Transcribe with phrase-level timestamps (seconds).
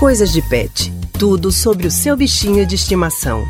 [0.00, 0.90] Coisas de Pet.
[1.18, 3.44] Tudo sobre o seu bichinho de estimação.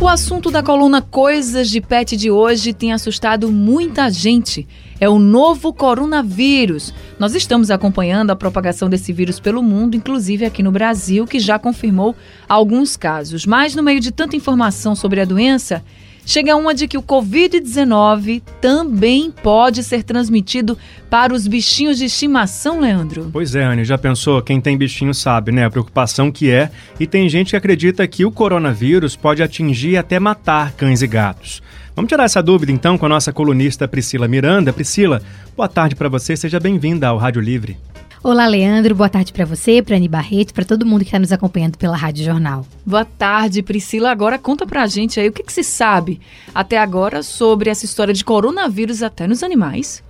[0.00, 4.66] O assunto da coluna Coisas de Pet de hoje tem assustado muita gente.
[4.98, 6.92] É o novo coronavírus.
[7.20, 11.56] Nós estamos acompanhando a propagação desse vírus pelo mundo, inclusive aqui no Brasil, que já
[11.56, 12.16] confirmou
[12.48, 13.46] alguns casos.
[13.46, 15.84] Mas no meio de tanta informação sobre a doença,
[16.24, 20.76] chega uma de que o Covid-19 também pode ser transmitido
[21.10, 23.30] para os bichinhos de estimação, Leandro.
[23.32, 24.42] Pois é, Anne, já pensou?
[24.42, 25.64] Quem tem bichinho sabe, né?
[25.64, 26.70] A preocupação que é.
[26.98, 31.06] E tem gente que acredita que o coronavírus pode atingir e até matar cães e
[31.06, 31.62] gatos.
[31.94, 34.72] Vamos tirar essa dúvida então com a nossa colunista Priscila Miranda.
[34.72, 35.22] Priscila,
[35.56, 37.76] boa tarde para você, seja bem-vinda ao Rádio Livre.
[38.24, 38.94] Olá, Leandro.
[38.94, 41.94] Boa tarde para você, para Ani Barreto, para todo mundo que está nos acompanhando pela
[41.94, 42.66] Rádio Jornal.
[42.86, 44.10] Boa tarde, Priscila.
[44.10, 46.18] Agora conta para a gente aí o que, que se sabe
[46.54, 50.02] até agora sobre essa história de coronavírus até nos animais.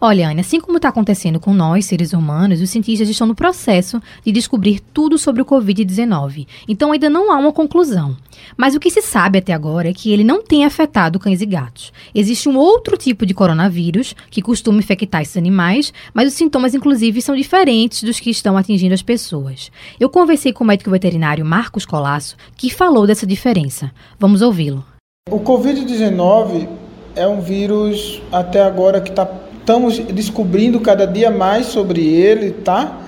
[0.00, 4.00] Olha, Ana, assim como está acontecendo com nós, seres humanos, os cientistas estão no processo
[4.24, 6.46] de descobrir tudo sobre o Covid-19.
[6.68, 8.16] Então ainda não há uma conclusão.
[8.56, 11.46] Mas o que se sabe até agora é que ele não tem afetado cães e
[11.46, 11.92] gatos.
[12.14, 17.20] Existe um outro tipo de coronavírus que costuma infectar esses animais, mas os sintomas, inclusive,
[17.20, 19.72] são diferentes dos que estão atingindo as pessoas.
[19.98, 23.90] Eu conversei com o médico veterinário Marcos Colasso, que falou dessa diferença.
[24.16, 24.84] Vamos ouvi-lo.
[25.28, 26.68] O Covid-19
[27.16, 29.26] é um vírus até agora que está
[29.68, 33.00] Estamos descobrindo cada dia mais sobre ele, tá?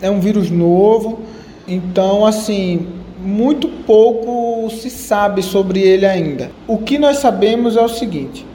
[0.00, 1.18] É um vírus novo,
[1.66, 2.86] então assim,
[3.20, 6.52] muito pouco se sabe sobre ele ainda.
[6.68, 8.46] O que nós sabemos é o seguinte: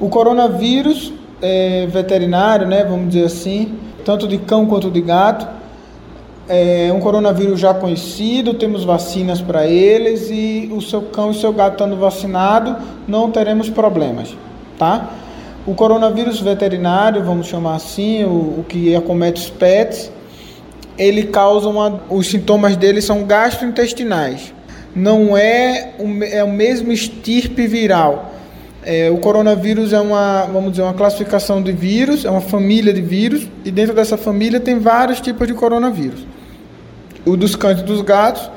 [0.00, 3.72] o coronavírus é, veterinário, né, vamos dizer assim,
[4.04, 5.46] tanto de cão quanto de gato,
[6.48, 11.34] é um coronavírus já conhecido, temos vacinas para eles e o seu cão e o
[11.34, 14.36] seu gato estando vacinado, não teremos problemas,
[14.76, 15.19] tá?
[15.66, 20.10] O coronavírus veterinário, vamos chamar assim, o, o que acomete os pets,
[20.96, 24.54] ele causa uma, os sintomas dele são gastrointestinais.
[24.94, 28.32] Não é o, é o mesmo estirpe viral.
[28.82, 33.02] É, o coronavírus é uma, vamos dizer, uma classificação de vírus, é uma família de
[33.02, 36.26] vírus, e dentro dessa família tem vários tipos de coronavírus.
[37.26, 38.50] O dos cães e dos gatos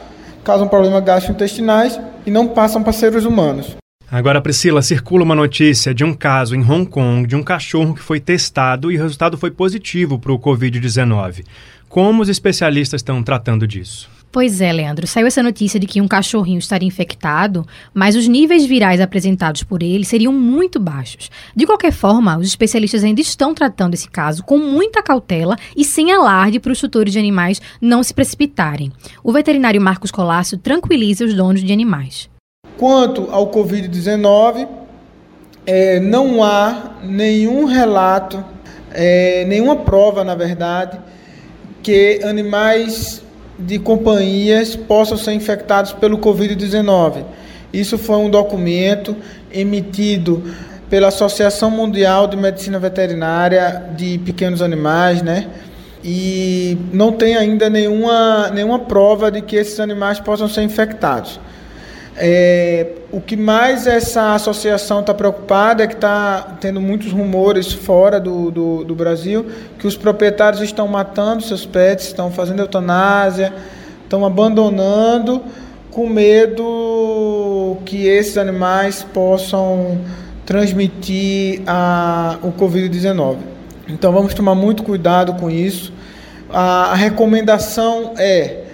[0.43, 3.82] causam problemas gastrointestinais e não passam para seres humanos.
[4.13, 7.99] Agora, Priscila, circula uma notícia de um caso em Hong Kong de um cachorro que
[7.99, 11.43] foi testado e o resultado foi positivo para o Covid-19.
[11.89, 14.07] Como os especialistas estão tratando disso?
[14.31, 15.07] Pois é, Leandro.
[15.07, 19.81] Saiu essa notícia de que um cachorrinho estaria infectado, mas os níveis virais apresentados por
[19.81, 21.31] ele seriam muito baixos.
[21.55, 26.11] De qualquer forma, os especialistas ainda estão tratando esse caso com muita cautela e sem
[26.11, 28.91] alarde para os tutores de animais não se precipitarem.
[29.23, 32.31] O veterinário Marcos Colácio tranquiliza os donos de animais.
[32.77, 34.67] Quanto ao Covid-19,
[35.65, 38.43] é, não há nenhum relato,
[38.93, 40.99] é, nenhuma prova, na verdade,
[41.81, 43.21] que animais
[43.57, 47.23] de companhias possam ser infectados pelo Covid-19.
[47.71, 49.15] Isso foi um documento
[49.51, 50.43] emitido
[50.89, 55.47] pela Associação Mundial de Medicina Veterinária de Pequenos Animais, né?
[56.03, 61.39] E não tem ainda nenhuma, nenhuma prova de que esses animais possam ser infectados.
[62.15, 68.19] É, o que mais essa associação está preocupada é que está tendo muitos rumores fora
[68.19, 69.47] do, do, do, Brasil
[69.79, 73.51] que os proprietários estão matando seus pets, estão fazendo eutanásia,
[74.03, 75.41] estão abandonando
[75.89, 79.99] com medo que esses animais possam
[80.45, 83.37] transmitir a, o Covid-19.
[83.87, 85.91] Então vamos tomar muito cuidado com isso.
[86.51, 88.65] A, a recomendação é: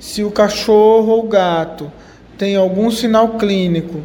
[0.00, 1.92] se o cachorro ou o gato
[2.38, 4.00] tem algum sinal clínico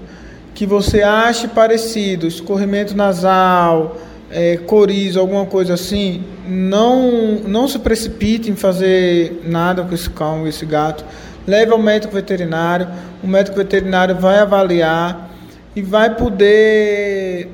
[0.56, 3.98] que você ache parecido, escorrimento nasal,
[4.32, 10.48] é, coriza, alguma coisa assim, não, não se precipite em fazer nada com esse cão,
[10.48, 11.06] esse gato.
[11.46, 12.88] Leve ao médico veterinário,
[13.24, 15.30] o médico veterinário vai avaliar
[15.76, 17.50] e vai poder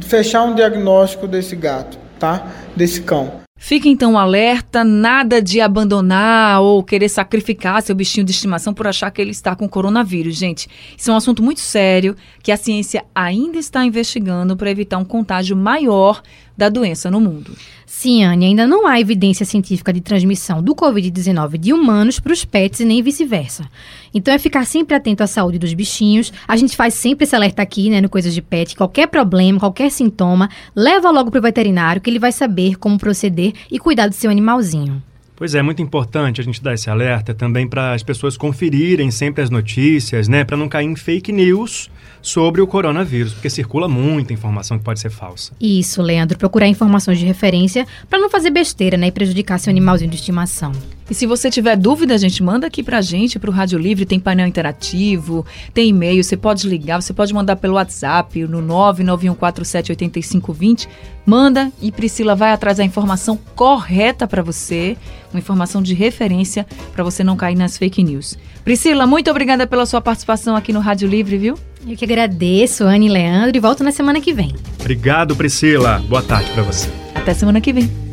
[0.00, 2.46] fechar um diagnóstico desse gato, tá?
[2.74, 3.40] Desse cão.
[3.62, 9.10] Fique então alerta, nada de abandonar ou querer sacrificar seu bichinho de estimação por achar
[9.10, 10.66] que ele está com coronavírus, gente.
[10.96, 15.04] Isso é um assunto muito sério que a ciência ainda está investigando para evitar um
[15.04, 16.22] contágio maior
[16.60, 17.56] da doença no mundo.
[17.86, 22.44] Sim, Anne, ainda não há evidência científica de transmissão do Covid-19 de humanos para os
[22.44, 23.64] pets e nem vice-versa.
[24.12, 26.32] Então é ficar sempre atento à saúde dos bichinhos.
[26.46, 28.76] A gente faz sempre esse alerta aqui, né, no Coisas de Pet.
[28.76, 33.54] Qualquer problema, qualquer sintoma, leva logo para o veterinário que ele vai saber como proceder
[33.70, 35.02] e cuidar do seu animalzinho.
[35.40, 39.42] Pois é, muito importante a gente dar esse alerta também para as pessoas conferirem sempre
[39.42, 41.90] as notícias, né, para não cair em fake news
[42.20, 45.54] sobre o coronavírus, porque circula muita informação que pode ser falsa.
[45.58, 50.10] Isso, Leandro, procurar informações de referência para não fazer besteira, né, e prejudicar seu animalzinho
[50.10, 50.72] de estimação.
[51.10, 54.46] E se você tiver dúvida, gente, manda aqui pra gente, pro Rádio Livre, tem painel
[54.46, 60.86] interativo, tem e-mail, você pode ligar, você pode mandar pelo WhatsApp no 991478520.
[61.26, 64.96] Manda e Priscila vai atrás da informação correta para você,
[65.32, 68.38] uma informação de referência para você não cair nas fake news.
[68.64, 71.58] Priscila, muito obrigada pela sua participação aqui no Rádio Livre, viu?
[71.86, 74.54] Eu que agradeço, Anne e Leandro, e volto na semana que vem.
[74.78, 76.00] Obrigado, Priscila.
[76.08, 76.88] Boa tarde para você.
[77.14, 78.09] Até semana que vem.